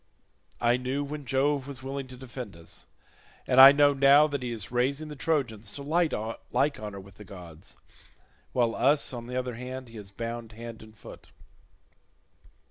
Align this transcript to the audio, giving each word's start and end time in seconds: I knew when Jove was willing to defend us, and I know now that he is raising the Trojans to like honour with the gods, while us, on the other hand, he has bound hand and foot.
I 0.59 0.77
knew 0.77 1.03
when 1.03 1.25
Jove 1.25 1.67
was 1.67 1.83
willing 1.83 2.07
to 2.07 2.17
defend 2.17 2.55
us, 2.55 2.87
and 3.45 3.61
I 3.61 3.71
know 3.71 3.93
now 3.93 4.25
that 4.25 4.41
he 4.41 4.49
is 4.49 4.71
raising 4.71 5.09
the 5.09 5.15
Trojans 5.15 5.71
to 5.75 5.83
like 5.83 6.11
honour 6.79 6.99
with 6.99 7.17
the 7.17 7.23
gods, 7.23 7.77
while 8.51 8.73
us, 8.73 9.13
on 9.13 9.27
the 9.27 9.35
other 9.37 9.53
hand, 9.53 9.89
he 9.89 9.97
has 9.97 10.09
bound 10.09 10.53
hand 10.53 10.81
and 10.81 10.97
foot. 10.97 11.27